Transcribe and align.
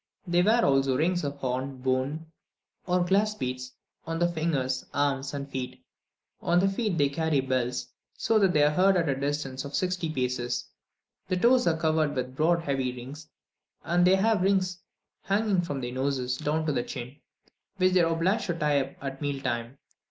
They 0.25 0.41
wear 0.41 0.65
also 0.65 0.97
rings 0.97 1.23
of 1.23 1.37
horn, 1.37 1.77
bone, 1.77 2.25
or 2.87 3.03
glass 3.05 3.35
beads, 3.35 3.73
on 4.07 4.17
the 4.17 4.27
fingers, 4.27 4.83
arms, 4.95 5.31
and 5.31 5.47
feet. 5.47 5.85
On 6.41 6.59
the 6.59 6.67
feet 6.67 6.97
they 6.97 7.07
carry 7.07 7.39
bells, 7.39 7.87
so 8.17 8.39
that 8.39 8.51
they 8.51 8.63
are 8.63 8.71
heard 8.71 8.97
at 8.97 9.07
a 9.07 9.13
distance 9.15 9.63
of 9.63 9.75
sixty 9.75 10.11
paces; 10.11 10.65
the 11.27 11.37
toes 11.37 11.67
are 11.67 11.77
covered 11.77 12.15
with 12.15 12.35
broad 12.35 12.61
heavy 12.63 12.91
rings, 12.91 13.29
and 13.83 14.07
they 14.07 14.15
have 14.15 14.41
rings 14.41 14.79
hanging 15.21 15.61
from 15.61 15.81
their 15.81 15.91
noses 15.93 16.35
down 16.35 16.65
to 16.65 16.71
the 16.71 16.81
chin, 16.81 17.17
which 17.77 17.93
they 17.93 18.01
are 18.01 18.11
obliged 18.11 18.47
to 18.47 18.55
tie 18.57 18.81
up 18.81 18.95
at 19.03 19.21
meal 19.21 19.39
time. 19.39 19.77